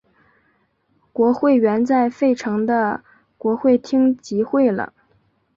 [1.13, 3.03] 国会原在费城的
[3.37, 4.93] 国会厅集会了。